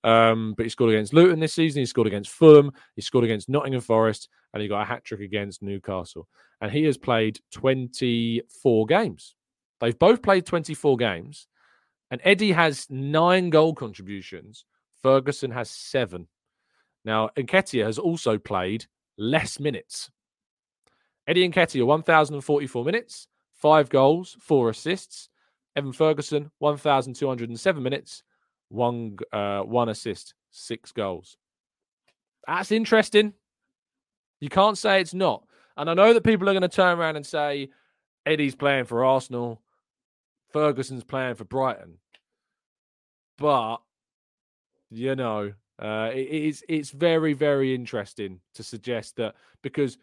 [0.02, 1.80] Um, but he scored against Luton this season.
[1.80, 2.72] He scored against Fulham.
[2.96, 6.26] He scored against Nottingham Forest, and he got a hat trick against Newcastle.
[6.60, 9.34] And he has played 24 games.
[9.80, 11.46] They've both played 24 games,
[12.10, 14.64] and Eddie has nine goal contributions.
[15.02, 16.26] Ferguson has seven.
[17.04, 18.86] Now, Nketiah has also played
[19.18, 20.10] less minutes.
[21.26, 23.28] Eddie Nketiah, 1,044 minutes
[23.58, 25.28] five goals, four assists.
[25.76, 28.24] Evan Ferguson, 1,207 minutes,
[28.68, 31.36] one uh, one assist, six goals.
[32.48, 33.34] That's interesting.
[34.40, 35.44] You can't say it's not.
[35.76, 37.68] And I know that people are going to turn around and say
[38.26, 39.62] Eddie's playing for Arsenal,
[40.52, 41.98] Ferguson's playing for Brighton.
[43.36, 43.76] But
[44.90, 49.98] you know, uh, it, it's it's very very interesting to suggest that because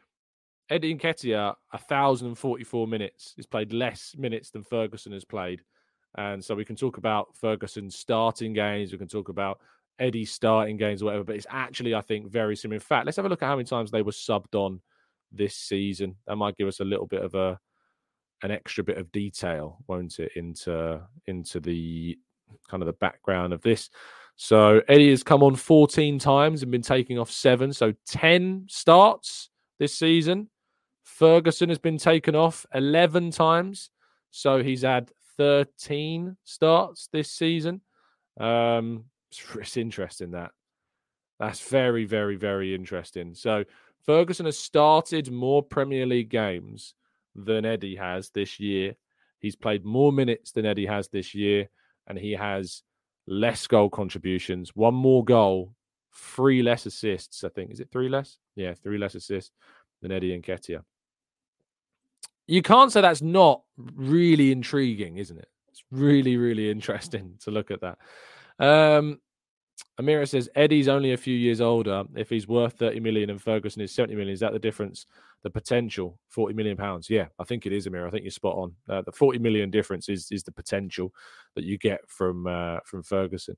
[0.69, 3.33] Eddie Nketiah, 1,044 minutes.
[3.37, 5.61] has played less minutes than Ferguson has played.
[6.17, 8.91] And so we can talk about Ferguson starting games.
[8.91, 9.59] We can talk about
[9.99, 11.23] Eddie starting games or whatever.
[11.23, 12.75] But it's actually, I think, very similar.
[12.75, 14.81] In fact, let's have a look at how many times they were subbed on
[15.31, 16.15] this season.
[16.25, 17.59] That might give us a little bit of a
[18.43, 22.17] an extra bit of detail, won't it, into into the
[22.69, 23.89] kind of the background of this.
[24.35, 27.71] So Eddie has come on 14 times and been taking off seven.
[27.71, 30.49] So 10 starts this season.
[31.03, 33.91] Ferguson has been taken off 11 times.
[34.31, 37.81] So he's had 13 starts this season.
[38.39, 40.51] Um, it's, it's interesting that.
[41.39, 43.35] That's very, very, very interesting.
[43.35, 43.65] So
[44.05, 46.93] Ferguson has started more Premier League games
[47.35, 48.95] than Eddie has this year.
[49.39, 51.69] He's played more minutes than Eddie has this year,
[52.07, 52.83] and he has
[53.27, 55.73] less goal contributions, one more goal,
[56.13, 57.43] three less assists.
[57.43, 58.37] I think is it three less?
[58.55, 59.51] Yeah, three less assists
[60.01, 60.83] than Eddie Nketiah
[62.47, 65.47] you can't say that's not really intriguing, isn't it?
[65.69, 67.97] It's really, really interesting to look at that.
[68.59, 69.19] Um,
[69.99, 72.03] Amira says Eddie's only a few years older.
[72.15, 75.05] If he's worth 30 million and Ferguson is 70 million, is that the difference?
[75.43, 77.09] The potential 40 million pounds?
[77.09, 78.07] Yeah, I think it is, Amira.
[78.07, 78.73] I think you're spot on.
[78.89, 81.13] Uh, the 40 million difference is is the potential
[81.55, 83.55] that you get from uh, from Ferguson.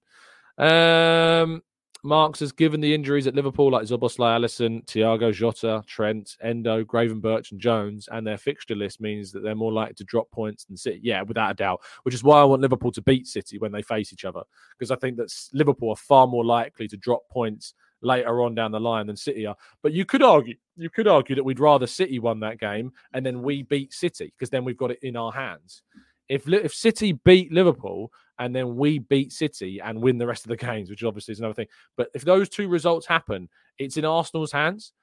[0.58, 1.64] Um,
[2.04, 7.52] Marks has given the injuries at Liverpool like Szoboszlai, Alisson, Thiago Jota, Trent, Endo, Gravenberch,
[7.52, 10.78] and Jones, and their fixture list means that they're more likely to drop points than
[10.78, 11.00] City.
[11.04, 11.82] Yeah, without a doubt.
[12.04, 14.44] Which is why I want Liverpool to beat City when they face each other,
[14.78, 18.72] because I think that Liverpool are far more likely to drop points later on down
[18.72, 19.56] the line than City are.
[19.82, 23.26] But you could argue, you could argue that we'd rather City won that game and
[23.26, 25.84] then we beat City because then we've got it in our hands.
[26.30, 30.50] If if City beat Liverpool and then we beat City and win the rest of
[30.50, 31.68] the games, which obviously is another thing.
[31.96, 34.94] But if those two results happen, it's in Arsenal's hands.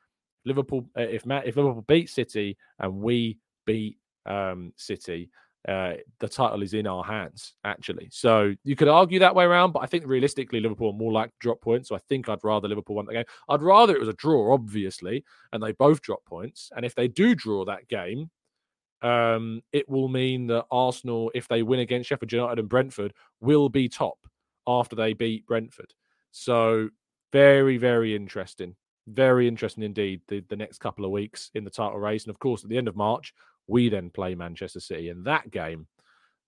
[0.44, 5.30] Liverpool, uh, if Matt, if Liverpool beat City and we beat um, City,
[5.66, 8.08] uh, the title is in our hands, actually.
[8.12, 11.30] So you could argue that way around, but I think realistically, Liverpool are more like
[11.40, 11.88] drop points.
[11.88, 13.24] So I think I'd rather Liverpool won the game.
[13.48, 16.70] I'd rather it was a draw, obviously, and they both drop points.
[16.76, 18.30] And if they do draw that game,
[19.02, 23.68] um, it will mean that Arsenal, if they win against Sheffield United and Brentford, will
[23.68, 24.18] be top
[24.66, 25.92] after they beat Brentford.
[26.30, 26.88] So
[27.33, 28.76] very, very interesting.
[29.07, 30.22] Very interesting indeed.
[30.28, 32.24] The, the next couple of weeks in the title race.
[32.24, 33.35] And of course, at the end of March,
[33.66, 35.11] we then play Manchester City.
[35.11, 35.87] And that game,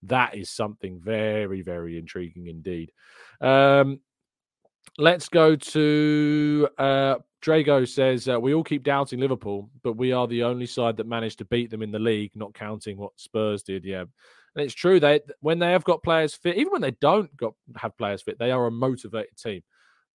[0.04, 2.92] that is something very, very intriguing indeed.
[3.40, 4.00] Um,
[4.98, 10.26] let's go to uh, Drago says uh, we all keep doubting Liverpool, but we are
[10.26, 13.62] the only side that managed to beat them in the league, not counting what Spurs
[13.62, 13.84] did.
[13.84, 17.34] Yeah, and it's true they when they have got players fit, even when they don't
[17.36, 19.62] got have players fit, they are a motivated team.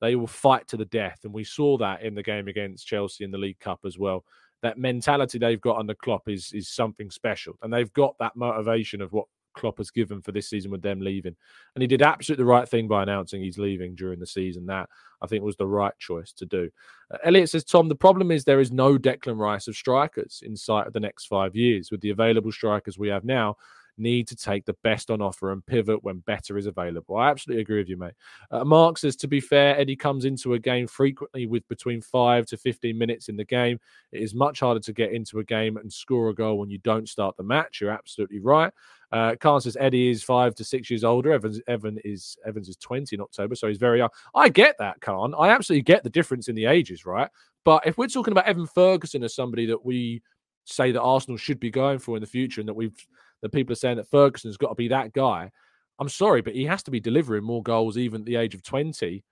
[0.01, 3.23] They will fight to the death, and we saw that in the game against Chelsea
[3.23, 4.25] in the League Cup as well.
[4.63, 9.01] That mentality they've got under Klopp is is something special, and they've got that motivation
[9.01, 11.35] of what Klopp has given for this season with them leaving.
[11.75, 14.65] And he did absolutely the right thing by announcing he's leaving during the season.
[14.65, 14.89] That
[15.21, 16.69] I think was the right choice to do.
[17.13, 20.55] Uh, Elliot says, Tom, the problem is there is no Declan Rice of strikers in
[20.55, 21.91] sight of the next five years.
[21.91, 23.57] With the available strikers we have now,
[23.97, 27.17] need to take the best on offer and pivot when better is available.
[27.17, 28.13] I absolutely agree with you, mate.
[28.49, 32.45] Uh, Mark says, to be fair, Eddie comes into a game frequently with between five
[32.47, 33.79] to 15 minutes in the game.
[34.11, 36.79] It is much harder to get into a game and score a goal when you
[36.79, 37.81] don't start the match.
[37.81, 38.71] You're absolutely right.
[39.11, 41.33] Uh, Khan says Eddie is five to six years older.
[41.33, 44.09] Evans, Evan is Evans is 20 in October, so he's very young.
[44.33, 45.33] I get that, Khan.
[45.37, 47.29] I absolutely get the difference in the ages, right?
[47.65, 50.21] But if we're talking about Evan Ferguson as somebody that we
[50.63, 52.95] say that Arsenal should be going for in the future, and that we've
[53.41, 55.51] that people are saying that Ferguson's got to be that guy.
[55.99, 58.63] I'm sorry, but he has to be delivering more goals even at the age of
[58.63, 59.23] 20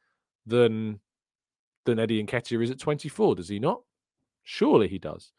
[0.45, 0.99] than
[1.85, 3.81] than Eddie Nketiah is at 24, does he not?
[4.43, 5.31] Surely he does.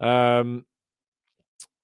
[0.00, 0.66] Um,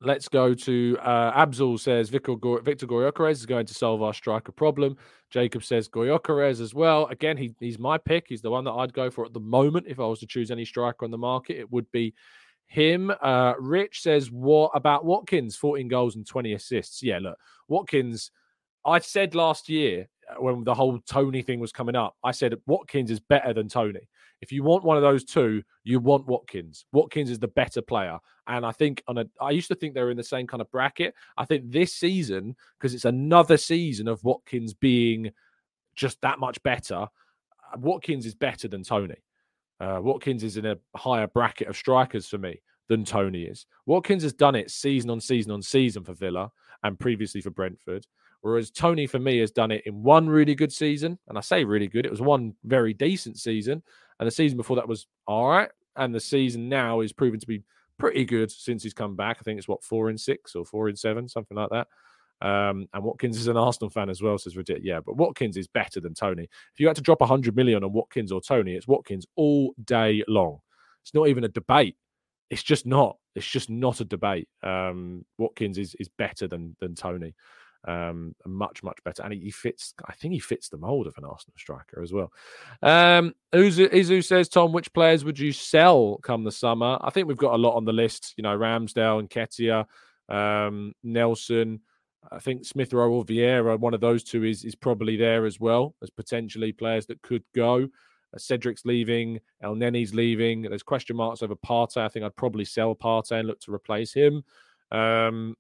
[0.01, 4.53] let's go to uh, Abzul says Victor, Viktor Gyökeres is going to solve our striker
[4.53, 4.97] problem.
[5.31, 7.07] Jacob says Gyökeres as well.
[7.07, 8.27] Again, he, he's my pick.
[8.29, 10.51] He's the one that I'd go for at the moment if I was to choose
[10.51, 11.59] any striker on the market.
[11.59, 12.15] It would be
[12.71, 13.13] him.
[13.21, 15.57] Uh, Rich says, What about Watkins?
[15.57, 17.03] 14 goals and 20 assists.
[17.03, 17.37] Yeah, look,
[17.69, 18.31] Watkins,
[18.85, 22.55] I said last year uh, when the whole Toney thing was coming up, I said
[22.67, 24.09] Watkins is better than Toney.
[24.41, 26.87] If you want one of those two, you want Watkins.
[26.93, 28.19] Watkins is the better player.
[28.47, 30.61] And I think on a I used to think they were in the same kind
[30.61, 31.15] of bracket.
[31.37, 35.33] I think this season, because it's another season of Watkins being
[35.97, 39.23] just that much better, uh, Watkins is better than Toney.
[39.81, 43.67] Uh, Watkins is in a higher bracket of strikers for me than Toney is.
[43.87, 46.51] Watkins has done it season on season on season for Villa
[46.83, 48.07] and previously for Brentford.
[48.43, 51.19] Whereas Toney, for me, has done it in one really good season.
[51.29, 53.83] And I say really good, it was one very decent season.
[54.19, 55.71] And the season before that was all right.
[55.97, 57.63] And the season now is proven to be
[57.99, 59.37] pretty good since he's come back.
[59.41, 61.89] I think it's what, four in six or four in seven, something like that.
[62.43, 64.81] Um, and Watkins is an Arsenal fan as well, says Reddit.
[64.83, 66.45] Yeah, but Watkins is better than Toney.
[66.45, 70.25] If you had to drop 100 million on Watkins or Toney, it's Watkins all day
[70.27, 70.61] long.
[71.03, 71.97] It's not even a debate.
[72.49, 73.17] It's just not.
[73.35, 74.49] It's just not a debate.
[74.63, 77.35] Um, Watkins is is better than than Toney.
[77.87, 79.95] Um, much much better, and he, fits.
[80.07, 82.31] I think he fits the mold of an Arsenal striker as well.
[82.83, 86.99] Um, Izu, Izu says, Tom, which players would you sell come the summer?
[87.01, 88.35] I think we've got a lot on the list.
[88.37, 89.87] You know, Ramsdale and Nketiah,
[90.29, 91.81] um, Nelson.
[92.31, 95.59] I think Smith Rowe or Vieira, one of those two is is probably there as
[95.59, 97.89] well as potentially players that could go.
[98.33, 100.63] Uh, Cedric's leaving, Elneny's leaving.
[100.63, 101.99] There's question marks over Partey.
[101.99, 104.45] I think I'd probably sell Partey and look to replace him
[104.91, 105.57] because um,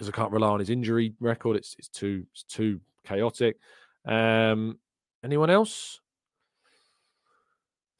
[0.00, 1.56] I can't rely on his injury record.
[1.56, 3.56] It's it's too it's too chaotic.
[4.04, 4.78] Um,
[5.24, 6.00] anyone else?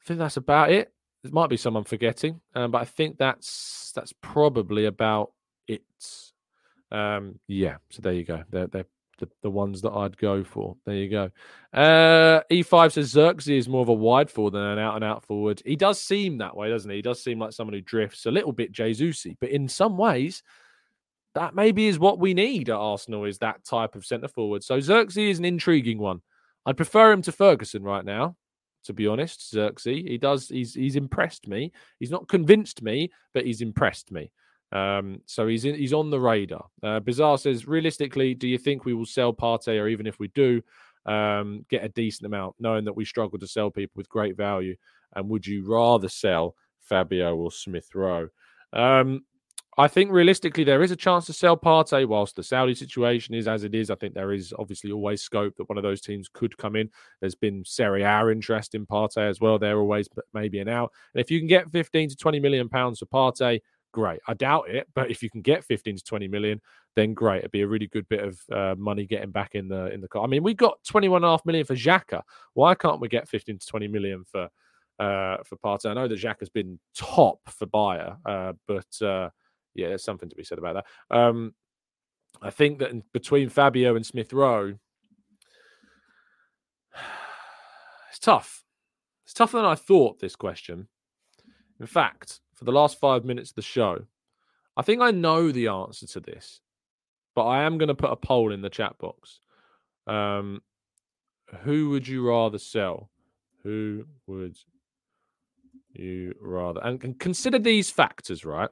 [0.01, 0.93] I think that's about it.
[1.23, 5.31] There might be some I'm forgetting, um, but I think that's that's probably about
[5.67, 5.83] it.
[6.93, 8.43] Um, yeah, so there you go.
[8.49, 8.85] They're, they're
[9.19, 10.75] the, the ones that I'd go for.
[10.85, 11.29] There you go.
[11.73, 15.23] Uh, E5 says Zirkzee is more of a wide forward than an out and out
[15.25, 15.61] forward.
[15.65, 16.97] He does seem that way, doesn't he?
[16.97, 20.43] He does seem like someone who drifts a little bit Jesusy, but in some ways,
[21.35, 24.63] that maybe is what we need at Arsenal is that type of centre forward.
[24.63, 26.21] So Zirkzee is an intriguing one.
[26.65, 28.35] I'd prefer him to Ferguson right now,
[28.85, 29.53] to be honest.
[29.53, 30.47] Zirkzee, he does.
[30.47, 31.71] He's he's impressed me.
[31.99, 34.31] He's not convinced me, but he's impressed me.
[34.73, 36.65] Um, so he's in, he's on the radar.
[36.81, 40.29] Uh, Bizarre says, realistically, do you think we will sell Partey, or even if we
[40.29, 40.61] do,
[41.05, 44.75] um, get a decent amount, knowing that we struggle to sell people with great value?
[45.15, 48.29] And would you rather sell Fabio or Smith Rowe?
[48.73, 49.21] Um,
[49.75, 53.47] I think realistically there is a chance to sell Partey whilst the Saudi situation is
[53.47, 53.89] as it is.
[53.89, 56.89] I think there is obviously always scope that one of those teams could come in.
[57.19, 59.57] There's been Serie A interest in Partey as well.
[59.57, 60.91] They're always maybe an out.
[61.15, 63.61] And if you can get 15 to 20 million pounds for Partey,
[63.93, 64.19] great.
[64.27, 66.59] I doubt it, but if you can get 15 to 20 million,
[66.97, 67.39] then great.
[67.39, 70.07] It'd be a really good bit of uh, money getting back in the in the
[70.09, 70.23] car.
[70.23, 72.23] I mean, we got 21 and a half million for Xhaka.
[72.53, 74.49] Why can't we get 15 to 20 million for
[74.99, 75.89] uh for Partey?
[75.89, 79.29] I know that Xhaka's been top for Bayer, uh, but uh,
[79.73, 81.17] yeah, there's something to be said about that.
[81.17, 81.53] Um,
[82.41, 84.73] I think that between Fabio and Smith Rowe,
[88.09, 88.63] it's tough.
[89.23, 90.19] It's tougher than I thought.
[90.19, 90.89] This question.
[91.79, 94.05] In fact, for the last five minutes of the show,
[94.77, 96.61] I think I know the answer to this,
[97.35, 99.41] but I am going to put a poll in the chat box.
[100.07, 100.61] Um,
[101.63, 103.09] who would you rather sell?
[103.63, 104.57] Who would
[105.91, 106.79] you rather?
[106.81, 108.69] And, consider these factors, right?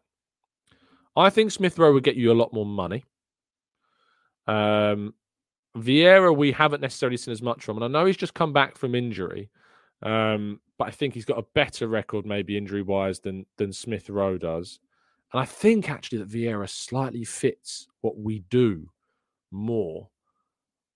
[1.18, 3.04] I think Smith Rowe would get you a lot more money.
[4.48, 5.14] Um,
[5.78, 8.78] Vieira, we haven't necessarily seen as much from, and I know he's just come back
[8.78, 9.50] from injury.
[10.02, 14.10] Um, but I think he's got a better record, maybe injury wise, than than Smith
[14.10, 14.80] Rowe does.
[15.32, 18.90] And I think actually that Vieira slightly fits what we do
[19.52, 20.10] more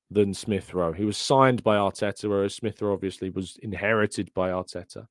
[0.09, 0.91] than Smith Rowe.
[0.91, 5.05] He was signed by Arteta, whereas Smith Rowe obviously was inherited by Arteta.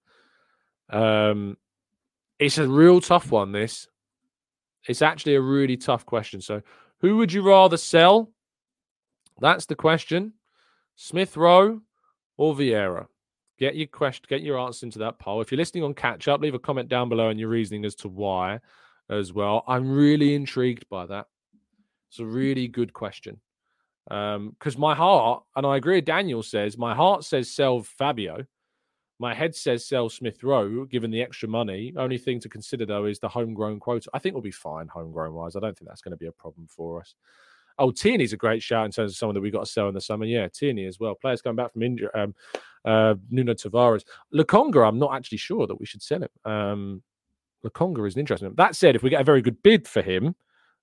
[0.90, 1.56] Um,
[2.40, 3.52] it's a real tough one.
[3.52, 3.86] This
[4.88, 6.40] it's actually a really tough question.
[6.40, 6.62] So,
[6.98, 8.32] who would you rather sell?
[9.40, 10.32] That's the question.
[10.96, 11.80] Smith Rowe
[12.36, 13.06] or Vieira?
[13.58, 15.40] Get your question, get your answer into that poll.
[15.40, 17.94] If you're listening on catch up, leave a comment down below and your reasoning as
[17.96, 18.60] to why
[19.08, 19.62] as well.
[19.68, 21.26] I'm really intrigued by that.
[22.10, 23.40] It's a really good question.
[24.06, 28.44] Because um, my heart, and I agree, Daniel says, my heart says sell Fabio.
[29.20, 31.94] My head says sell Smith Rowe, given the extra money.
[31.96, 34.10] Only thing to consider, though, is the homegrown quota.
[34.12, 35.54] I think we'll be fine homegrown wise.
[35.54, 37.14] I don't think that's going to be a problem for us.
[37.78, 39.94] Oh, Tierney's a great shout in terms of someone that we got to sell in
[39.94, 40.24] the summer.
[40.24, 41.14] Yeah, Tierney as well.
[41.14, 42.08] Players coming back from India.
[42.14, 42.34] Um,
[42.84, 44.04] uh, Nuno Tavares.
[44.32, 46.28] Lokonga, I'm not actually sure that we should sell him.
[46.44, 47.02] Um,
[47.64, 48.48] is an interesting.
[48.48, 48.56] One.
[48.56, 50.34] That said, if we get a very good bid for him,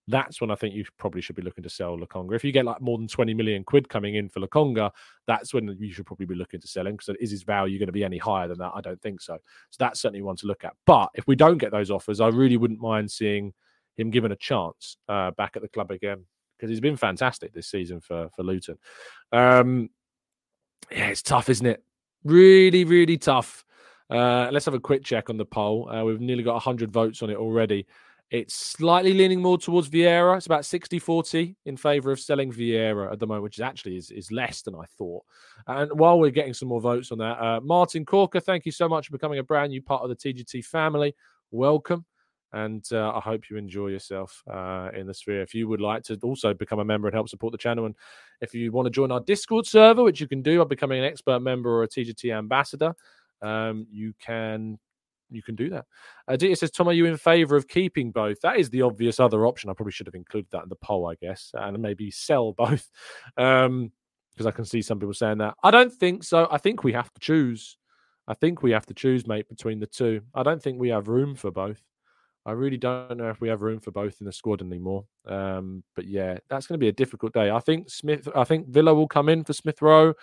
[0.07, 2.35] that's when I think you probably should be looking to sell Lokonga.
[2.35, 4.91] If you get like more than 20 million quid coming in for Lokonga,
[5.27, 7.87] that's when you should probably be looking to sell him because is his value going
[7.87, 8.71] to be any higher than that?
[8.73, 9.37] I don't think so.
[9.69, 10.73] So that's certainly one to look at.
[10.85, 13.53] But if we don't get those offers, I really wouldn't mind seeing
[13.95, 16.25] him given a chance uh, back at the club again
[16.61, 18.77] because he's been fantastic this season for for Luton.
[19.31, 19.89] Um,
[20.91, 21.83] yeah, it's tough, isn't it?
[22.23, 23.65] Really, really tough.
[24.09, 25.89] Uh, let's have a quick check on the poll.
[25.89, 27.87] Uh, we've nearly got 100 votes on it already.
[28.29, 30.37] It's slightly leaning more towards Vieira.
[30.37, 33.97] It's about 60 40 in favor of selling Vieira at the moment, which is actually
[33.97, 35.23] is, is less than I thought.
[35.67, 38.87] And while we're getting some more votes on that, uh, Martin Corker, thank you so
[38.87, 41.15] much for becoming a brand new part of the TGT family.
[41.51, 42.05] Welcome
[42.53, 45.41] and uh, I hope you enjoy yourself uh, in the sphere.
[45.41, 47.95] If you would like to also become a member and help support the channel, and
[48.41, 51.05] if you want to join our Discord server, which you can do by becoming an
[51.05, 52.93] expert member or a TGT ambassador,
[53.41, 54.77] um, you can
[55.31, 55.85] you can do that.
[56.27, 58.41] Uh, Dita says, Tom, are you in favour of keeping both?
[58.41, 59.69] That is the obvious other option.
[59.69, 62.89] I probably should have included that in the poll, I guess, and maybe sell both.
[63.37, 63.91] Um,
[64.31, 65.55] because I can see some people saying that.
[65.61, 66.47] I don't think so.
[66.49, 67.77] I think we have to choose.
[68.27, 70.21] I think we have to choose, mate, between the two.
[70.33, 71.81] I don't think we have room for both.
[72.45, 75.05] I really don't know if we have room for both in the squad anymore.
[75.27, 77.51] Um, but yeah, that's going to be a difficult day.
[77.51, 80.13] I think Smith, I think Villa will come in for Smith Rowe,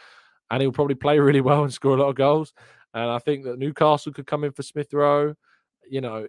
[0.51, 2.53] and he'll probably play really well and score a lot of goals.
[2.95, 5.35] And I think that Newcastle could come in for Smith Rowe.
[5.89, 6.27] You know,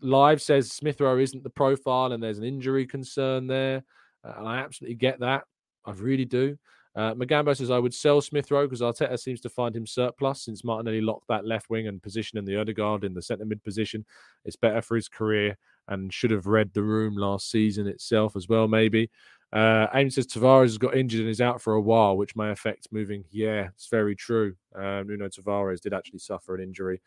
[0.00, 3.84] Live says Smith Rowe isn't the profile, and there's an injury concern there,
[4.24, 5.44] and I absolutely get that.
[5.84, 6.56] I really do.
[6.96, 10.42] Uh, Magambo says, I would sell Smith Rowe because Arteta seems to find him surplus
[10.42, 13.62] since Martinelli locked that left wing and position in the Odegaard in the centre mid
[13.62, 14.06] position.
[14.46, 18.48] It's better for his career and should have read the room last season itself as
[18.48, 19.10] well, maybe.
[19.52, 22.50] Uh, Aim says Tavares has got injured and is out for a while, which may
[22.50, 23.24] affect moving.
[23.30, 24.56] Yeah, it's very true.
[24.74, 27.00] Uh, Nuno Tavares did actually suffer an injury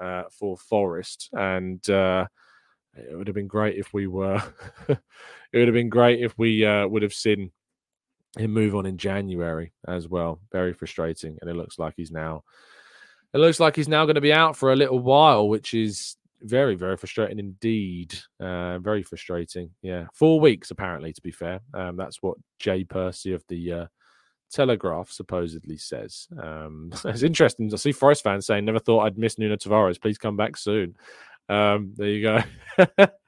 [0.00, 2.26] uh, for Forest, and uh,
[2.96, 4.42] it would have been great if we were.
[4.88, 4.98] it
[5.52, 7.52] would have been great if we uh, would have seen
[8.36, 10.40] him move on in January as well.
[10.52, 12.44] Very frustrating, and it looks like he's now.
[13.32, 16.16] It looks like he's now going to be out for a little while, which is
[16.42, 18.14] very, very frustrating indeed.
[18.38, 19.70] Uh, very frustrating.
[19.82, 21.12] Yeah, four weeks apparently.
[21.12, 23.86] To be fair, um, that's what Jay Percy of the uh,
[24.52, 26.28] Telegraph supposedly says.
[26.40, 27.72] Um, it's interesting.
[27.72, 30.00] I see Forest fans saying, "Never thought I'd miss Nuno Tavares.
[30.00, 30.96] Please come back soon."
[31.48, 33.06] Um, there you go.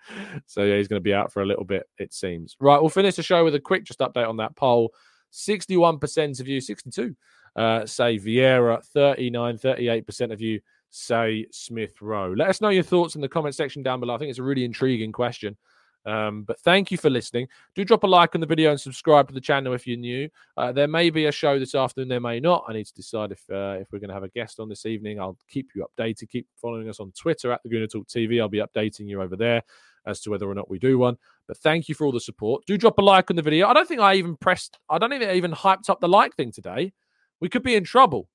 [0.46, 2.56] so yeah, he's going to be out for a little bit, it seems.
[2.60, 4.92] Right, we'll finish the show with a quick just update on that poll.
[5.32, 7.14] 61% of you, 62
[7.56, 12.32] uh, say Vieira, 39, 38% of you say Smith Rowe.
[12.32, 14.14] Let us know your thoughts in the comment section down below.
[14.14, 15.56] I think it's a really intriguing question.
[16.04, 17.48] Um, but thank you for listening.
[17.74, 20.28] Do drop a like on the video and subscribe to the channel if you're new.
[20.56, 22.64] Uh, there may be a show this afternoon, there may not.
[22.68, 24.86] I need to decide if uh, if we're going to have a guest on this
[24.86, 25.18] evening.
[25.18, 26.28] I'll keep you updated.
[26.28, 28.40] Keep following us on Twitter at the Gooner Talk TV.
[28.40, 29.62] I'll be updating you over there
[30.06, 31.16] as to whether or not we do one.
[31.46, 32.64] But thank you for all the support.
[32.66, 33.68] Do drop a like on the video.
[33.68, 34.78] I don't think I even pressed.
[34.88, 36.92] I don't even, even hyped up the like thing today.
[37.40, 38.28] We could be in trouble.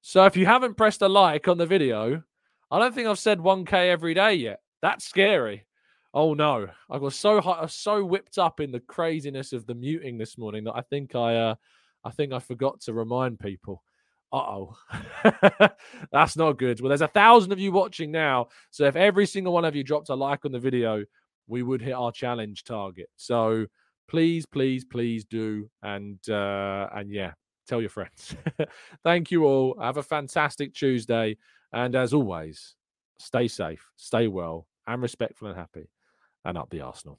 [0.00, 2.22] So if you haven't pressed a like on the video,
[2.70, 4.60] I don't think I've said 1K every day yet.
[4.80, 5.64] That's scary.
[6.14, 9.66] Oh no, I got so hot, I was so whipped up in the craziness of
[9.66, 11.54] the muting this morning that I think I, uh,
[12.04, 13.82] I think I forgot to remind people.
[14.30, 14.76] Uh oh,
[16.12, 16.80] that's not good.
[16.80, 19.82] Well, there's a thousand of you watching now, so if every single one of you
[19.82, 21.04] dropped a like on the video,
[21.46, 23.08] we would hit our challenge target.
[23.16, 23.66] So
[24.06, 27.32] please, please, please do, and uh, and yeah,
[27.66, 28.36] tell your friends.
[29.02, 29.78] Thank you all.
[29.80, 31.38] Have a fantastic Tuesday,
[31.72, 32.74] and as always,
[33.18, 35.88] stay safe, stay well, and respectful and happy
[36.44, 37.18] and up the Arsenal.